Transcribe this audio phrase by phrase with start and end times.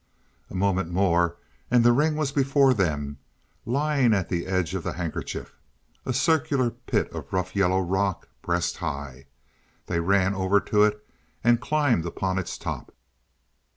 [0.49, 1.35] A moment more
[1.69, 3.19] and the ring was before them,
[3.67, 5.53] lying at the edge of the handkerchief
[6.07, 9.27] a circular pit of rough yellow rock breast high.
[9.85, 11.07] They ran over to it
[11.43, 12.95] and climbed upon its top.